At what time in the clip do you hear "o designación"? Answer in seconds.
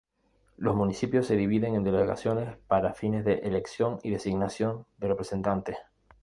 3.99-4.87